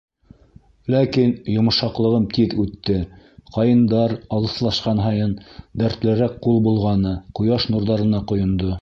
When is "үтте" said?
2.63-2.97